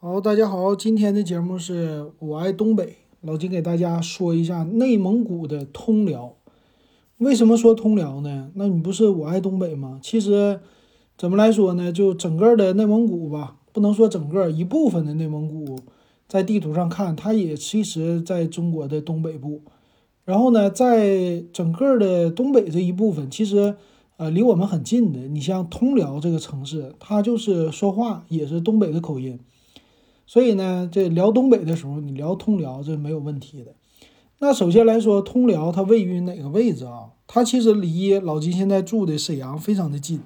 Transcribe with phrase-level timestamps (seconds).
[0.00, 6.36] 好，大家好，今天的节目是我爱东北，老金给大家说一下内蒙古的通辽。
[7.16, 8.52] 为什么说通辽呢？
[8.54, 9.98] 那你不是我爱东北吗？
[10.00, 10.60] 其实
[11.16, 11.90] 怎么来说呢？
[11.90, 15.80] 就整个的内蒙古吧，不能说整个，一部分的内蒙古，
[16.28, 19.62] 在地图上看，它也其实在中国的东北部。
[20.24, 23.74] 然后呢，在整个的东北这一部分，其实
[24.16, 25.26] 呃离我们很近的。
[25.26, 29.40] 你像通辽这个城市，它就是说话也是东北的口音。
[30.28, 33.72] 所以呢，这聊东北的时候，你聊通辽这没有问题的。
[34.40, 37.12] 那首先来说，通辽它位于哪个位置啊？
[37.26, 40.20] 它其实离老金现在住的沈阳非常的近，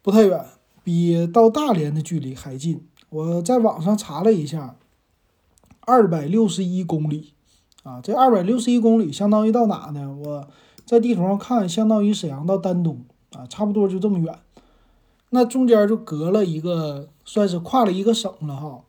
[0.00, 0.46] 不太远，
[0.82, 2.86] 比到大连的距离还近。
[3.10, 4.76] 我在网上查了一下，
[5.80, 7.34] 二百六十一公里
[7.82, 10.16] 啊，这二百六十一公里相当于到哪呢？
[10.24, 10.48] 我
[10.86, 14.34] 在地图上看，相当于沈阳到丹东啊，差不多就这么远。
[15.28, 18.80] 那中间就隔了一个，算是跨了一个省了哈。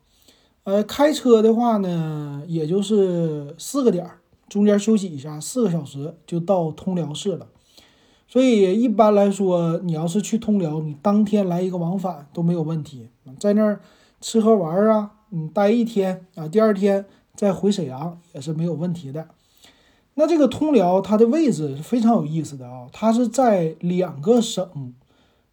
[0.64, 7.48] 呃，开车的话呢，也就是四个点儿，中间休息一下，四个小时就到通辽市了。
[8.28, 13.08] 所以一般来说，你要是去通辽，你当天来一个往返都没有问题，
[13.40, 13.80] 在那儿
[14.20, 19.26] 吃喝玩儿啊，你待一天啊，第二天再回沈阳也是没有问题的。
[20.14, 24.94] 那这个通辽它的位置是非常有意思的啊，它是在两个省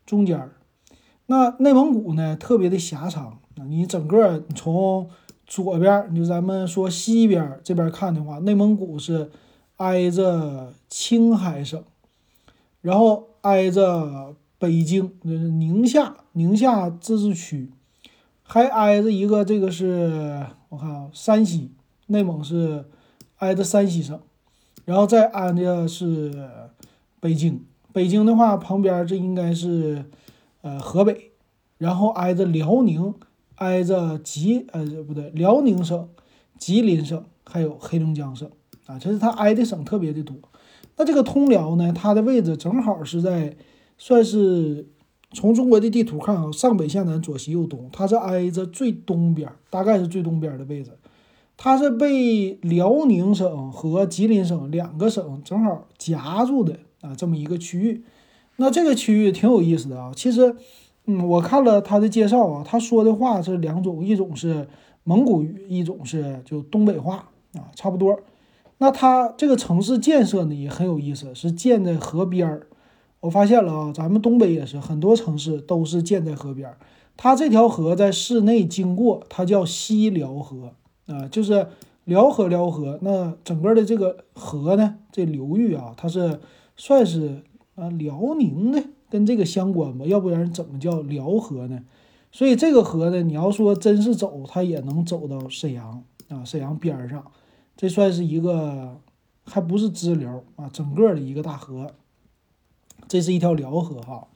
[0.06, 0.52] 中间儿。
[1.26, 3.40] 那内蒙古呢，特别的狭长。
[3.66, 5.10] 你整个从
[5.46, 9.32] 左边，就咱们说西边这边看的话，内蒙古是
[9.78, 11.84] 挨着青海省，
[12.82, 17.72] 然后挨着北京，就是宁夏，宁夏自治区，
[18.44, 21.72] 还挨着一个这个是我看啊，山西，
[22.08, 22.86] 内蒙是
[23.38, 24.20] 挨着山西省，
[24.86, 26.48] 然后再挨着是
[27.20, 30.06] 北京，北京的话旁边这应该是
[30.62, 31.32] 呃河北，
[31.80, 33.16] 然后挨着辽宁。
[33.60, 36.10] 挨着吉呃不对，辽宁省、
[36.58, 38.50] 吉林省还有黑龙江省
[38.86, 40.36] 啊，这是它挨的省特别的多。
[40.96, 43.58] 那这个通辽呢，它的位置正好是在，
[43.98, 44.88] 算是
[45.34, 50.92] 从中国的地图看啊，上北下南，左西右东，它是挨着最东边，大概是最东边的位置。
[51.58, 58.04] 它是被辽宁省和吉林省两个省正好夹住的啊，这么一个区域。
[58.56, 60.56] 那这个区域挺有意思的啊，其实。
[61.12, 64.68] 嗯，我看了他的介绍啊，他说的话是两种，一种是
[65.04, 68.20] 蒙古语，一种是就东北话啊，差不多。
[68.78, 72.68] 那他这个城市建设呢也很有意思，是建在河边儿。
[73.22, 76.78] 我发现了啊，咱们东北也是很多城市都是建在河边儿。
[77.18, 80.74] 它这条河在市内经过，它叫西辽河
[81.08, 81.70] 啊，就是
[82.04, 83.00] 辽河辽河。
[83.02, 86.40] 那整个的这个河呢，这流域啊，它是
[86.78, 87.42] 算是
[87.74, 88.84] 啊辽宁的。
[89.10, 91.82] 跟这个相关吧，要不然怎么叫辽河呢？
[92.32, 97.26] 所以这个河呢，你要说真是走，它也能走到沈阳啊，沈阳边上，
[97.76, 99.00] 这算是一个
[99.46, 101.88] 还不是支流啊，整个的一个大河。
[103.08, 104.28] 这是一条辽河哈。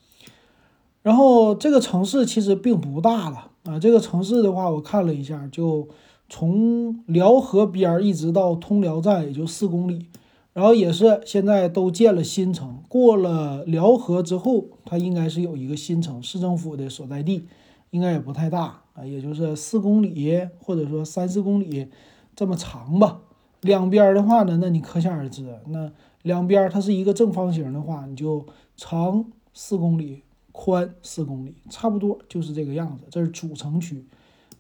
[1.04, 5.88] 然后这个城市其实并不大了啊，这个城市的话，我看了一下，就
[6.30, 10.08] 从辽河边一直到通辽站，也就四公里。
[10.54, 17.48] 然后也是现在都建了新城，过了辽河之后，它应该是有一个新城，市政府的所在地，
[17.90, 21.88] 应该也不太大啊，也就是四公里或者说三四公里
[22.36, 23.22] 这么长吧。
[23.62, 28.46] 两边的话呢，那你可想而知，那两边它是一个正方形的话，你就
[28.78, 30.22] 长四公里，
[30.52, 33.06] 宽四公里，差不多就是这个样子。
[33.10, 34.06] 这是主城区，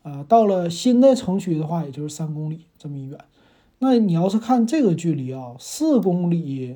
[0.01, 3.19] 啊，到了新的城区的话，也就是三公里这么一远。
[3.83, 6.73] 那你要是看这个距离啊，四公里，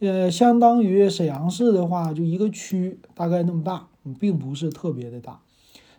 [0.00, 3.88] 呃，相当于沈阳市的话，就一个区大概那么大，
[4.18, 5.40] 并不是特别的大。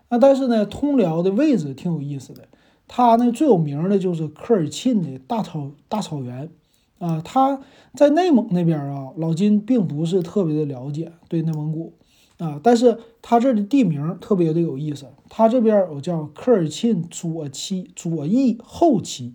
[0.10, 2.48] 那但是呢，通辽的位置挺有意思的，
[2.88, 6.52] 它呢最有名的就是科尔沁的大草大草原
[7.00, 7.20] 啊。
[7.26, 7.60] 它
[7.96, 11.94] 在内蒙那边啊，老金并不是特别的了解对内蒙古
[12.38, 19.34] 啊，但是它这的地名特别的有意思，它这边有叫科尔沁左旗左翼后旗。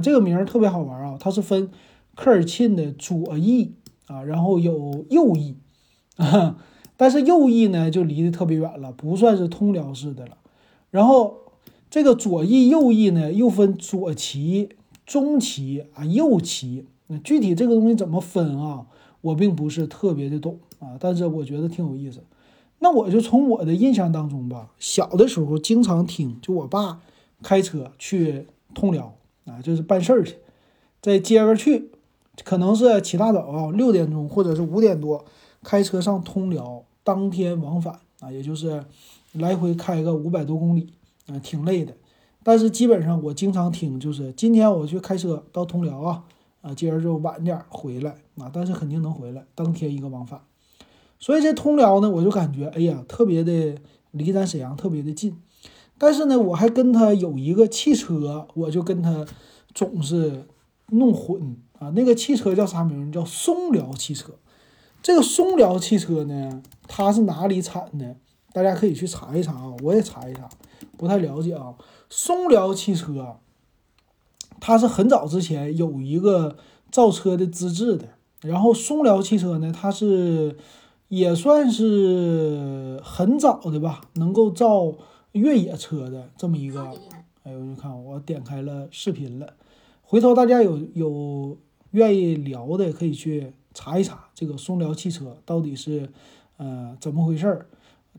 [0.00, 1.16] 这个名儿特别好玩啊！
[1.18, 1.70] 它是分
[2.14, 3.74] 科尔沁的左翼
[4.06, 5.56] 啊，然后有右翼，
[6.16, 6.56] 啊，
[6.96, 10.38] 但是右翼呢就离得特别远了，不算是通辽市的了。
[10.90, 11.38] 然后
[11.90, 14.70] 这个左翼、右翼呢又分左旗、
[15.04, 16.86] 中旗啊、右旗。
[17.08, 18.86] 那具体这个东西怎么分啊？
[19.20, 22.22] 我并不是特别的懂啊，但是我觉得挺有意思。
[22.78, 27.00] 那我就从我的印象当中吧，小的时候经常听，就我爸
[27.42, 29.14] 开车去通辽。
[29.46, 30.36] 啊，就是办事儿去，
[31.00, 31.90] 在接着去，
[32.44, 35.24] 可能是起大早啊，六点钟或者是五点多，
[35.62, 38.84] 开车上通辽，当天往返啊，也就是
[39.32, 40.92] 来回开个五百多公里
[41.28, 41.94] 啊，挺累的。
[42.42, 46.24] 但是基本上我经常听，就是今天我去开车到通辽啊，
[46.62, 50.40] 啊，今儿就晚点回来啊，但是肯定能回来，当天一个往返。
[51.18, 53.76] 所以这通辽呢，我就感觉哎呀，特别的
[54.10, 55.36] 离咱沈阳特别的近。
[55.98, 59.24] 但是呢，我还跟他有一个汽车，我就跟他
[59.74, 60.46] 总是
[60.90, 61.90] 弄混啊。
[61.96, 63.10] 那个汽车叫啥名？
[63.10, 64.32] 叫松辽汽车。
[65.02, 68.16] 这个松辽汽车呢，它是哪里产的？
[68.52, 70.48] 大家可以去查一查啊，我也查一查，
[70.96, 71.74] 不太了解啊。
[72.08, 73.36] 松辽汽车，
[74.60, 76.56] 它是很早之前有一个
[76.90, 78.08] 造车的资质的。
[78.42, 80.56] 然后松辽汽车呢，它是
[81.08, 84.92] 也算是很早的吧，能够造
[85.36, 86.92] 越野车的这么一个。
[87.44, 89.54] 哎，我就看我点开了视频了，
[90.02, 91.56] 回头大家有有
[91.92, 93.52] 愿意聊的，可以去。
[93.78, 96.08] 查一查这个松辽汽车到底是，
[96.56, 97.66] 呃，怎么回事儿，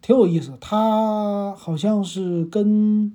[0.03, 0.55] 挺有意思。
[0.61, 3.11] 它好像是跟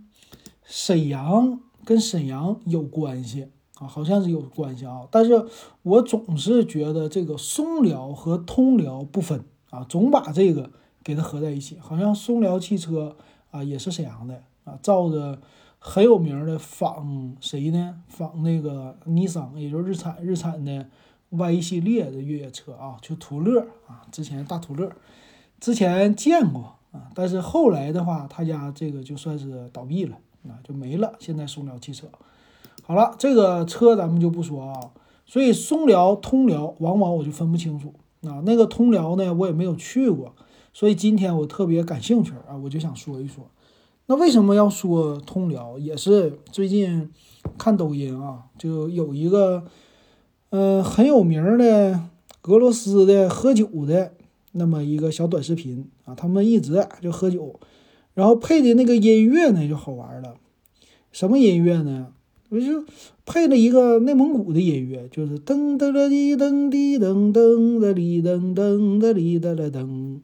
[0.64, 3.46] 沈阳跟沈阳有关系
[3.78, 5.06] 啊，好像是有关系啊。
[5.08, 5.46] 但是
[5.82, 10.69] 我总是觉得这个松辽和通辽不分啊，总把这个
[11.04, 11.78] 给它合在一起。
[11.78, 13.14] 好像松辽汽车
[13.52, 15.38] 啊也是沈阳的啊，造的
[15.78, 18.02] 很有名的仿谁呢？
[18.08, 20.84] 仿那个尼桑，也就是日产日产的。
[21.34, 24.93] Y 系列的越野车啊，就途乐啊，之前大途乐，
[25.58, 31.14] 之前见过啊，但是后来的话，他家这个就算是倒闭了啊，就没了。
[31.19, 32.06] 现在松辽汽车，
[32.82, 34.90] 好了，这个车咱们就不说啊。
[35.25, 37.94] 所以松辽、通辽，往往我就分不清楚
[38.28, 38.43] 啊。
[38.44, 40.34] 那个通辽呢，我也没有去过，
[40.72, 43.50] 所以今天我特别感兴趣啊，我就想说一说。
[44.06, 45.78] 那为什么要说通辽？
[45.78, 47.10] 也是最近
[47.56, 49.64] 看抖音啊，就有一个。
[50.54, 51.98] 嗯，很有名的
[52.42, 54.12] 俄罗斯的喝酒的
[54.52, 57.58] 那么一个小短视频啊，他们一直就喝酒，
[58.12, 60.34] 然后配的那个音乐呢就好玩了。
[61.10, 62.08] 什么音乐呢？
[62.50, 62.84] 我就
[63.25, 70.20] 配了一个内蒙古的音乐，就是噔噔了滴噔滴噔噔的哩噔噔的哩的了噔。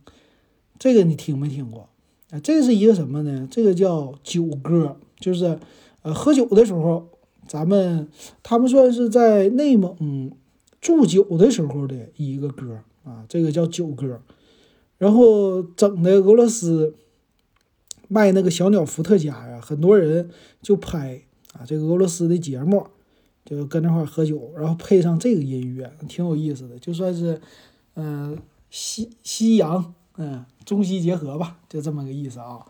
[0.78, 1.88] 这个你听没听过？
[2.30, 3.48] 啊，这是一个什么呢？
[3.50, 5.58] 这个叫酒歌，就是
[6.02, 7.08] 呃喝酒的时候。
[7.48, 8.06] 咱们
[8.42, 10.30] 他们算是在内蒙
[10.82, 14.20] 祝酒的时候的一个歌啊，这个叫酒歌。
[14.98, 16.94] 然后整的俄罗斯
[18.06, 20.28] 卖那个小鸟伏特加呀，很多人
[20.60, 21.22] 就拍
[21.54, 22.86] 啊，这个俄罗斯的节目
[23.46, 27.40] 就跟那块喝酒，然后配上这个音乐，挺有意思的，就算是
[27.94, 28.36] 嗯
[28.69, 32.66] 西西洋嗯中西结合吧，就这么个意思啊。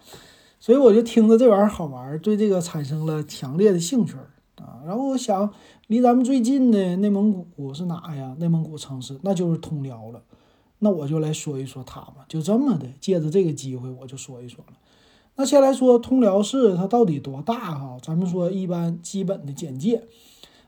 [0.60, 4.14] 所以我就听着这玩意儿好玩，对这个产生了强烈的兴趣。
[4.56, 5.52] 啊，然后我想，
[5.86, 8.34] 离咱们最近的内蒙古是哪呀？
[8.40, 10.20] 内蒙古城市那就是通辽了。
[10.80, 14.74] 那我就来说一说它吧，就这么的，借着这个机会我就说一说了。
[15.36, 17.96] 那先来说通辽市，它到底多大哈？
[18.02, 20.02] 咱们说一般基本的简介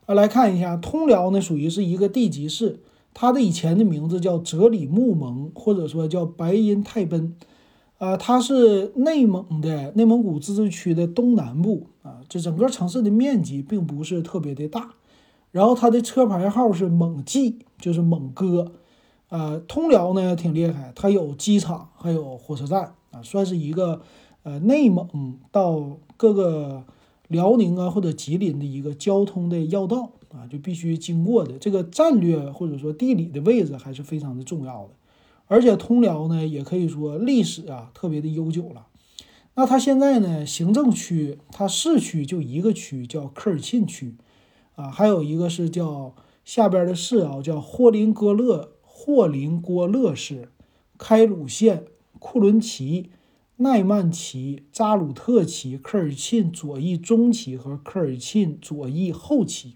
[0.06, 2.78] 啊，来看一下，通辽呢属于是一个地级市，
[3.14, 7.36] 它的以前的名字叫哲里木盟，或者说叫白银泰奔。
[7.98, 14.94] 啊，它是内蒙的内蒙古自治区的东南部啊，这整个城市的面积并不是特别的大，
[15.50, 18.72] 然后它的车牌号是蒙 G，就是蒙哥，
[19.28, 24.00] 呃，通辽呢挺厉害，它有机场，还有火车站啊，算是一个
[24.44, 26.84] 呃内蒙到各个
[27.28, 30.12] 辽宁啊或者吉林的一个交通的要道。
[30.32, 34.90] 啊，就必须经过的这个战略或者说地理的位置还是非常的重要的。
[35.46, 38.86] 而且通辽呢，也可以说历史啊特别的悠久了。
[39.56, 44.14] 那它现在呢，行政区它市区就一个区叫科尔沁区，
[44.76, 50.48] 啊，还有一个是叫下边的市啊，叫霍林戈勒霍林郭勒市、
[50.96, 51.86] 开鲁县、
[52.20, 53.10] 库伦旗、
[53.56, 59.74] 奈曼旗、扎鲁特旗、科尔沁左翼中旗和科尔沁左翼后旗。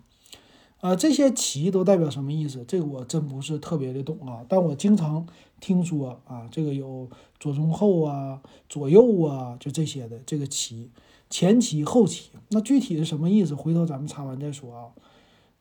[0.84, 2.62] 啊，这些旗都代表什么意思？
[2.68, 5.26] 这个我真不是特别的懂啊，但我经常
[5.58, 7.08] 听说啊，这个有
[7.40, 10.90] 左中后啊、左右啊，就这些的这个旗，
[11.30, 13.54] 前旗后旗，那具体是什么意思？
[13.54, 14.84] 回头咱们查完再说啊。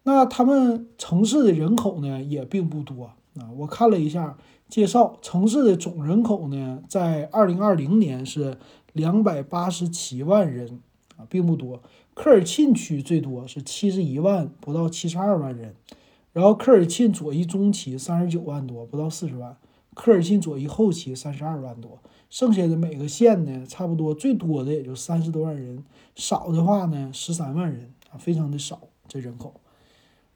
[0.03, 3.05] 那他们城市的人口呢也并不多
[3.39, 4.35] 啊，我看了一下
[4.67, 8.57] 介绍，城市的总人口呢在二零二零年是
[8.91, 10.81] 两百八十七万人
[11.17, 11.81] 啊，并不多。
[12.13, 15.75] 科尔沁区最多是七十一万，不到七十二万人，
[16.31, 19.57] 然后科尔沁左翼中期三十九万多，不到四十万，
[19.93, 25.83] 科尔沁左翼后期三十二万多，剩下的每个县呢，差不多最多的也就三十多万人，
[26.15, 29.59] 少的话呢十三万人啊，非常的少这人口，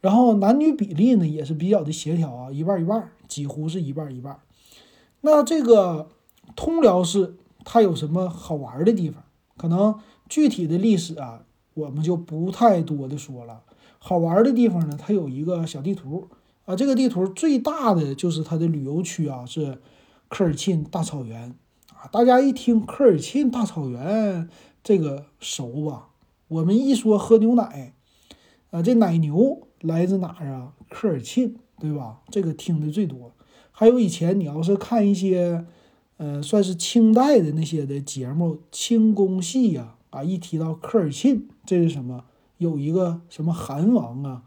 [0.02, 4.40] 然后男女比例呢也是比较的协调啊，一半一半，几乎是一半一半。
[5.22, 6.10] 那这个
[6.56, 9.24] 通辽市它有什么好玩的地方？
[9.58, 9.96] 可能
[10.30, 11.44] 具体的历史啊。
[11.74, 13.62] 我们就不太多的说了。
[14.00, 16.28] 好玩的地方呢，它有一个小地图
[16.66, 19.80] 啊，这个地图最大的就是它的旅游区啊，是
[20.28, 21.54] 科尔沁大草原
[21.94, 22.10] 啊。
[22.12, 24.50] 大家一听科尔沁大草原，
[24.84, 26.08] 这个熟吧？
[26.48, 27.94] 我们一说喝牛奶
[28.72, 30.74] 啊，这奶牛来自哪儿啊？
[30.90, 32.22] 科尔沁，对吧？
[32.32, 33.34] 这个听的最多。
[33.72, 35.64] 还有以前你要是看一些，
[36.18, 42.24] 呃，算是清代的那些的节目，清宫戏呀，啊一提到科尔沁，这是什么？
[42.58, 44.42] 有一个什么韩王啊，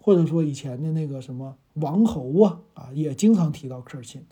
[0.00, 4.22] 或者说以前的那个什么王侯啊，啊，也经常提到科尔沁。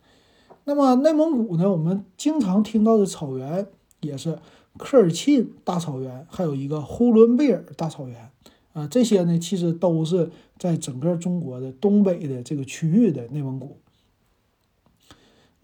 [0.65, 3.67] 那么内蒙古呢，我们经常听到的草原
[4.01, 4.39] 也是
[4.79, 8.31] 科尔沁大草原，还有一个呼伦贝尔大草原
[8.73, 13.79] 啊，这些呢其实都是在整个中国的东北的这个区域的内蒙古。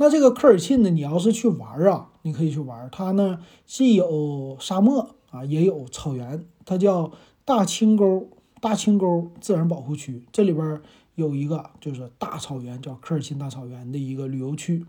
[0.02, 7.12] 那这个科尔沁呢，你要是去玩啊，你可以去玩，它呢既有沙漠啊，也有草原，它叫。
[7.44, 8.28] 大青沟，
[8.60, 10.80] 大青沟自然保护区，这里边
[11.16, 14.86] 有一个就是大草原，叫科尔沁大草原的一个旅游区。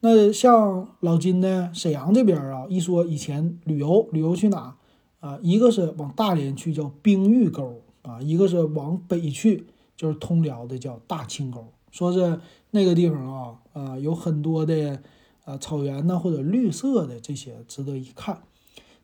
[0.00, 4.76] 那像老金呢，沈阳这边啊，一说以前旅游，旅游去哪
[5.20, 5.38] 啊？
[5.42, 11.72] 一个是往大连去，叫冰峪沟啊；一个是往北去，就是通辽的，叫大青沟。
[11.96, 12.38] 说是
[12.72, 15.00] 那个地方啊，啊，有很多的
[15.46, 18.42] 啊草原呢，或者绿色的这些，值得一看。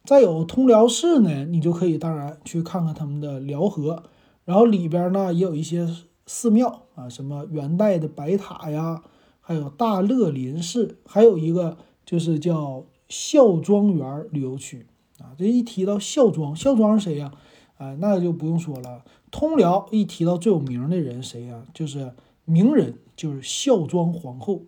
[0.04, 4.02] 再有通辽市呢，你就可以当然去看看他们的辽河，
[4.44, 5.88] 然后里边呢也有一些
[6.26, 9.02] 寺庙啊，什么元代的白塔呀，
[9.40, 14.86] 还有大乐林寺，还有一个就是叫孝庄园旅游区
[15.18, 15.32] 啊。
[15.38, 17.32] 这一提到孝庄，孝庄是谁呀？
[17.78, 19.02] 啊，那就不用说了。
[19.30, 21.62] 通辽一提到最有名的人谁呀？
[21.72, 22.12] 就是
[22.44, 24.62] 名人，就是孝庄皇后。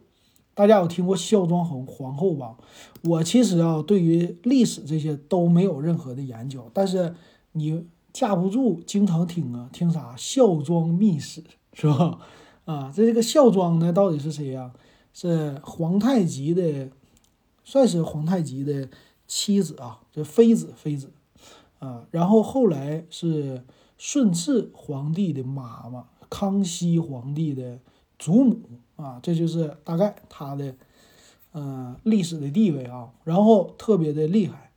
[0.54, 2.56] 大家有听过孝庄皇皇后吧？
[3.02, 7.14] 我其实啊，对于历史这些都没有任何的研究，但是
[7.52, 12.20] 你架不住经常听啊，听啥孝庄秘史是吧？
[12.66, 14.72] 啊，这这个孝庄呢，到底是谁呀？
[15.12, 16.90] 是皇太极的，
[17.64, 18.88] 算是皇太极的
[19.26, 21.10] 妻子啊，这妃子妃子
[21.80, 22.06] 啊。
[22.12, 23.64] 然后后来是
[23.98, 27.78] 顺治皇帝的妈妈，康熙皇帝的
[28.18, 28.60] 祖母。
[28.96, 30.72] 啊，这就是大概他的，
[31.50, 34.70] 呃，历史的地位啊，然后特别的厉害，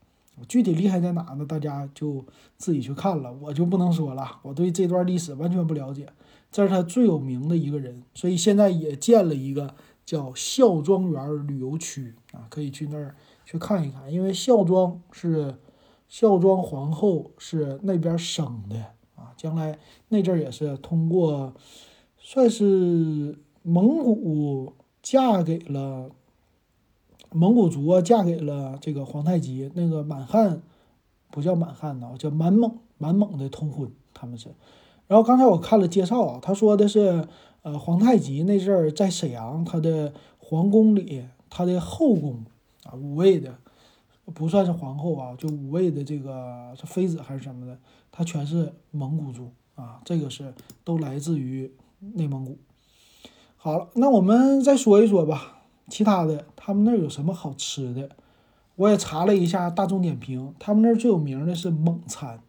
[0.47, 1.45] 具体厉害在哪呢？
[1.45, 2.25] 大家就
[2.57, 6.09] 自己去看了，我就不能说了，我对这段历史完全不了解。
[6.51, 15.55] 这是他最有名的一个人，所以现在也建了一个叫孝庄园旅游区啊，可以去那儿去看一看，因为孝庄是
[16.07, 18.93] 孝庄皇后是那边生的，
[19.37, 19.77] 将来
[20.09, 21.53] 那阵儿也是通过，
[22.17, 23.37] 算是。
[23.69, 26.09] 蒙古嫁给了
[27.33, 29.69] 蒙古族啊，嫁给了这个皇太极。
[29.75, 30.61] 那个满汉
[31.31, 34.47] 不叫满汉呐，叫满蒙，满蒙的通婚，他们是。
[35.07, 37.27] 然后刚才我看了介绍啊，他说的是，
[37.63, 42.45] 呃，皇太极那阵儿在沈阳，他的皇宫里，他的后宫
[42.85, 43.53] 啊，五位的
[44.33, 47.77] 不算是皇后啊，就五位的这个是妃子还是什么的，
[48.17, 50.51] 它全是蒙古族啊，这个是
[50.83, 52.57] 都来自于内蒙古。
[53.57, 58.09] 好了，那我们再说一说吧，其他的他们那儿有什么好吃的？
[58.73, 62.39] 我也查了一下大众点评，他们那儿最有名的是蒙餐。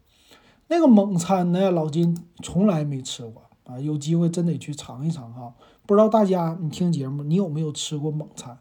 [0.69, 5.53] 那个蒙餐呢，老金从来没吃过啊，有机会真得去尝一尝哈。
[5.85, 8.57] 不知道大家你听节目，你有没有吃过蒙餐？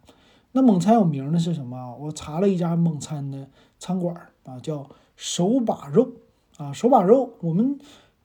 [0.52, 1.96] 那蒙餐有名的是什么？
[1.96, 3.48] 我查了一家蒙餐的
[3.78, 4.86] 餐馆啊，叫
[5.16, 6.12] 手把肉
[6.58, 7.78] 啊，手把肉我们。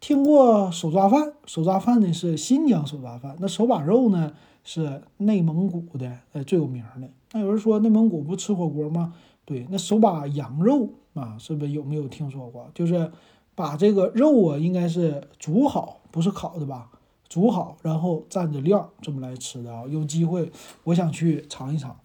[0.05, 4.33] 听过手抓饭，手抓饭呢是新疆手抓饭，那手把肉呢
[4.65, 7.07] 是内蒙古的，呃最有名的。
[7.31, 9.13] 那有人说内蒙古不吃火锅吗？
[9.45, 12.69] 对，那手把羊肉啊，是不是有没有听说过？
[12.75, 13.09] 就是
[13.55, 16.89] 把这个肉啊，应该是煮好，不是烤的吧？
[17.29, 19.83] 煮好，然后蘸着料这么来吃的啊。
[19.87, 20.51] 有机会
[20.83, 21.95] 我想去尝一尝。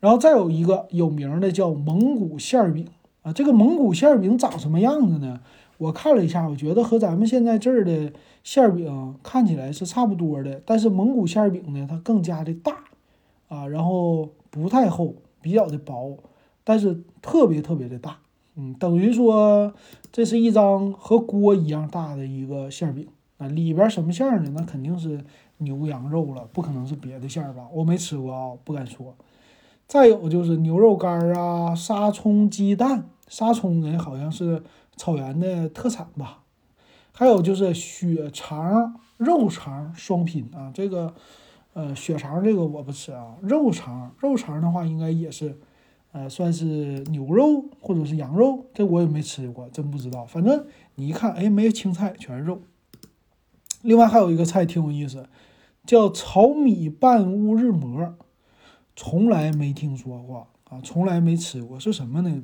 [0.00, 2.88] 然后再有一个有名的叫蒙古馅饼
[3.20, 5.42] 啊，这个蒙古馅饼长什么样子呢？
[5.76, 8.12] 我看了一下，我觉得和咱们现在这儿的
[8.44, 12.84] 馅饼看起来是差不多的，但是蒙古馅饼呢，它更加的大
[13.48, 16.16] 啊，然后不太厚，比较的薄，
[16.62, 18.18] 但是特别特别的大，
[18.54, 19.74] 嗯，等于说
[20.12, 24.52] 这是一张和锅一样大的一个馅饼啊，里边什么馅呢？
[24.54, 25.24] 那肯定是
[25.58, 27.66] 牛羊肉了，不可能是别的馅儿吧？
[27.72, 29.14] 我没吃过啊，不敢说。
[29.88, 34.62] 再有就是牛肉干啊，沙葱鸡蛋，沙葱呢好像是。
[34.96, 36.42] 草原的特产吧，
[37.12, 41.14] 还有就是血肠、肉肠双拼啊，这个，
[41.72, 45.58] 呃，血肠这个我不吃啊，肉肠，肉肠的话应该也是，
[46.12, 50.24] 呃，算是牛肉或者是羊肉，这我也没吃过，真不知道。
[50.24, 52.62] 反正你一看，哎，没青菜，全是肉。
[53.82, 55.28] 另外还有一个菜挺有意思，
[55.84, 58.14] 叫炒米拌乌日馍，
[58.96, 62.42] 从来没听说过啊，从来没吃过，是什么呢？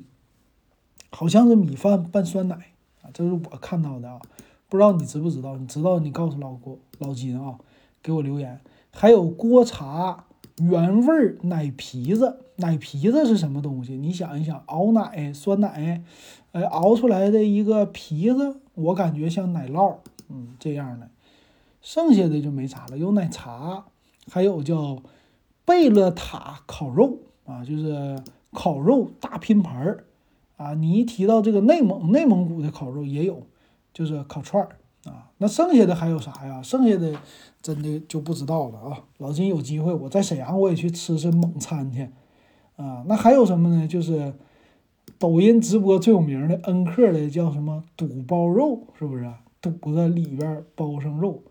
[1.11, 2.55] 好像是米饭拌酸奶
[3.03, 4.21] 啊，这是我看到的啊，
[4.69, 5.57] 不知道你知不知道？
[5.57, 7.59] 你知道你告诉老郭老金啊，
[8.03, 8.61] 给我留言。
[8.93, 10.25] 还有锅茶
[10.59, 13.97] 原味奶皮子，奶皮子是什么东西？
[13.97, 16.03] 你想一想，熬奶酸奶，
[16.53, 19.97] 呃，熬出来的一个皮子，我感觉像奶酪，
[20.29, 21.09] 嗯，这样的。
[21.81, 23.85] 剩下的就没啥了，有奶茶，
[24.31, 24.99] 还有叫
[25.65, 28.21] 贝勒塔烤肉啊，就是
[28.53, 30.05] 烤肉大拼盘儿。
[30.61, 33.47] 啊，你一提到这个内蒙，内蒙古的烤肉也有，
[33.95, 34.77] 就是烤串儿
[35.11, 35.31] 啊。
[35.39, 36.61] 那剩下的还有啥呀？
[36.61, 37.19] 剩下的
[37.63, 39.05] 真的就不知道了啊。
[39.17, 42.11] 老金有机会，我在沈阳我也去吃吃蒙餐去
[42.77, 43.03] 啊。
[43.07, 43.89] 那还有什么呢？
[43.89, 44.35] 就是
[45.19, 49.33] 抖音直播最有名的恩客的叫什么肚包肉，是不是？
[49.63, 51.43] 肚子里边包上肉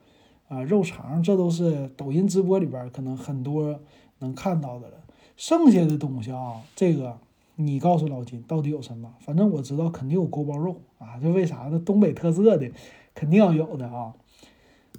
[0.50, 3.80] 啊，肉肠，这都是抖音直播里边可能很多
[4.20, 4.98] 能看到的了。
[5.36, 7.18] 剩下的东西啊，这个。
[7.62, 9.13] 你告诉老金到底有什么？
[9.20, 11.78] 反正我知道肯定有锅包肉啊，这为啥呢？
[11.78, 12.72] 东北特色的
[13.13, 14.13] 肯定要有的啊。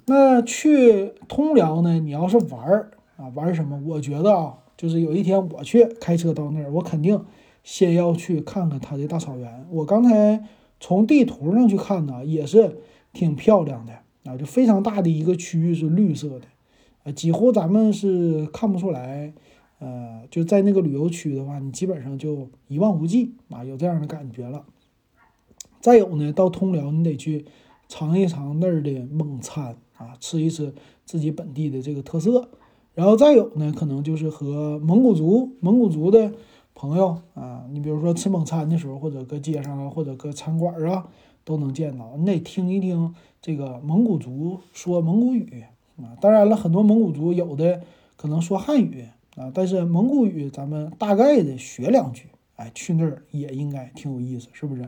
[0.05, 1.99] 那去通辽呢？
[1.99, 3.81] 你要是玩儿啊，玩什么？
[3.87, 7.25] 我觉得啊，就是有一天我去开车到那儿，我肯定
[7.63, 9.65] 先要去看看它的大草原。
[9.71, 10.43] 我刚才
[10.79, 12.77] 从地图上去看呢，也是
[13.11, 13.93] 挺漂亮的
[14.25, 16.45] 啊，就非常大的一个区域是绿色的，
[17.05, 19.33] 啊，几乎咱们是看不出来。
[19.81, 24.63] 呃，就在那个旅游区的话，你基本上就一望无际啊，有这样的感觉了。
[25.79, 27.45] 再有呢，到通辽你得去
[27.87, 30.71] 尝一尝那儿的蒙餐啊，吃一吃
[31.03, 32.49] 自己本地的这个特色。
[32.93, 36.31] 然后再有呢，可能就是和蒙古族、蒙古族的
[36.75, 41.07] 朋友啊，你比如说吃蒙餐的时候，或者搁街上啊，或者搁餐馆啊，
[41.43, 42.15] 都能见到。
[42.19, 45.63] 你得听一听这个蒙古族说蒙古语
[45.97, 46.13] 啊。
[46.21, 47.81] 当然了，很多蒙古族有的
[48.15, 49.07] 可能说汉语。
[49.41, 52.27] 啊，但是蒙古语咱们大概的学两句，
[52.57, 54.87] 哎，去那儿也应该挺有意思，是不是？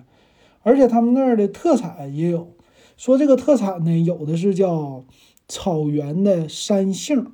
[0.62, 2.48] 而且他们那儿的特产也有，
[2.96, 5.04] 说这个特产呢，有的是叫
[5.48, 7.32] 草原的山杏，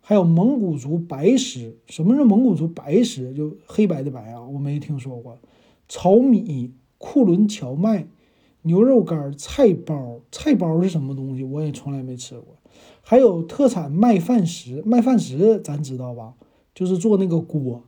[0.00, 1.76] 还有蒙古族白石。
[1.88, 3.34] 什么是蒙古族白石？
[3.34, 5.36] 就黑白的白啊，我没听说过。
[5.88, 8.06] 炒米、库伦荞麦、
[8.62, 11.42] 牛肉干、菜包，菜包是什么东西？
[11.42, 12.54] 我也从来没吃过。
[13.02, 16.34] 还有特产麦饭石，麦饭石咱知道吧？
[16.74, 17.82] 就是做那个锅，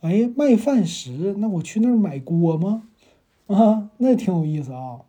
[0.00, 2.82] 哎卖，饭石，那我去那儿买锅吗？
[3.46, 5.00] 啊，那挺有意思啊。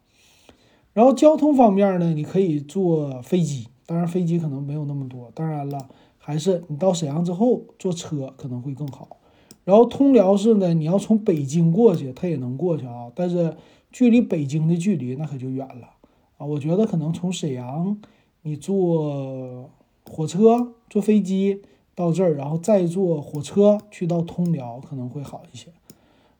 [0.93, 5.32] 然后交通方面呢，你可以坐飞机，当然飞机可能没有那么多。
[5.34, 9.17] 当然了，还是你到沈阳之后坐车可能会更好。
[9.65, 13.56] 然后通辽市呢，你要从北京过去，它也能过去啊，但是
[13.91, 15.89] 距离北京的距离那可就远了
[16.38, 16.45] 啊。
[16.45, 18.00] 我觉得可能从沈阳
[18.43, 19.69] 你坐
[20.06, 21.62] 火车、坐飞机。
[21.99, 25.67] 到这儿，然后再坐火车去到通辽可能会好一些。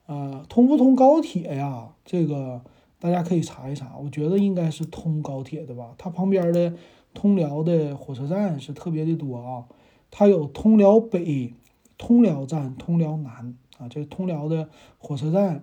[0.06, 1.90] 呃，通不通高铁呀？
[2.02, 2.62] 这个
[2.98, 3.98] 大家可以查一查。
[4.02, 5.94] 我觉得应该是通高铁的吧。
[5.98, 6.72] 它旁边的
[7.12, 9.66] 通辽的火车站是特别的多啊。
[10.10, 11.52] 它有通辽北、
[11.98, 15.62] 通辽站、通辽南啊，这通辽的火车站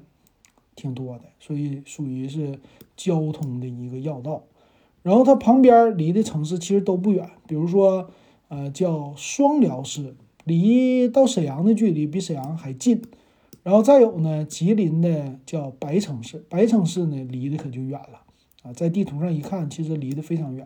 [0.76, 2.60] 挺多的，所以属于是
[2.96, 4.44] 交通的一个要道。
[5.02, 8.12] 然后它旁边离的城市其实都不远，比如说。
[8.50, 13.02] 呃，叫双辽市，离到沈阳的距离比沈阳还近。
[13.64, 18.22] 然后再有呢，吉林的叫白城市，白城市呢离得可就远了
[18.64, 20.66] 啊，在地图上一看，其实离得非常远。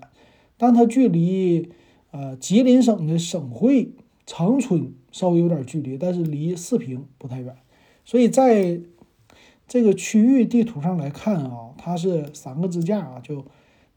[0.56, 1.70] 但它距离
[2.12, 3.92] 呃吉林省的省会
[4.28, 7.56] 长春稍微有点距离，但是离四平不太远。
[8.06, 8.80] 所以在
[9.68, 13.44] 这个区域地图上来看啊，它是三个支架啊，就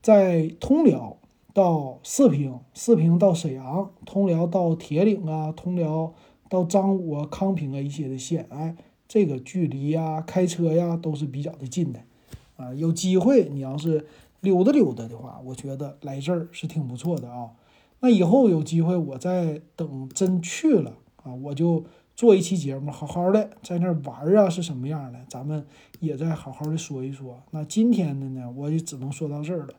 [0.00, 1.18] 在通辽。
[1.54, 6.12] 到四平，四平到沈阳，通辽到铁岭啊，通辽
[6.48, 8.74] 到张武啊、康平啊一些的县，哎，
[9.06, 12.00] 这个距离呀，开车呀都是比较的近的，
[12.56, 14.04] 啊，有机会你要是
[14.40, 17.52] 溜达溜达的话，我觉得来这儿是挺不错的啊。
[18.00, 21.84] 那以后有机会我再等真去了啊，我就
[22.16, 25.64] 做一期节目，好好的在那儿玩啊是什么样的，咱们
[26.00, 27.40] 也再好好的说一说。
[27.52, 29.74] 那今天的呢，我也只能说到这儿了。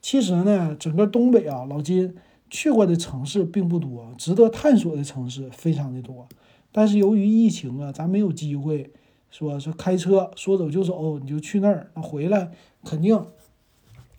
[0.00, 2.14] 其实呢，整个东北啊，老金
[2.48, 6.26] 去过的城市并不多，值得探索的城市非常的多。
[6.72, 8.90] 但是由于疫情啊，咱没有机会
[9.30, 12.50] 说是开车说走就走，你就去那儿，那回来
[12.84, 13.24] 肯定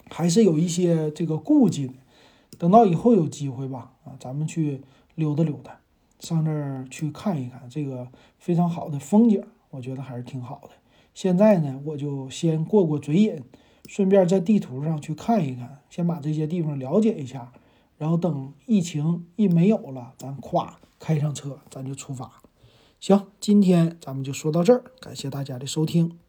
[0.10, 1.94] 还是有一些这个顾忌的。
[2.58, 4.82] 等到以后有机会吧，啊，咱们去
[5.16, 5.80] 溜达溜达，
[6.20, 9.44] 上那儿去看一看这个非常好的风景。
[9.72, 10.70] 我觉得还是挺好的。
[11.14, 13.42] 现在呢，我就先过过嘴瘾，
[13.92, 17.52] 顺便在地图上去看一看，先把这些地方了解一下，
[17.98, 22.42] 然后等疫情一没有了，咱咵开上车，咱就出发。
[23.02, 26.18] 行，今天咱们就说到这儿，感谢大家的收听。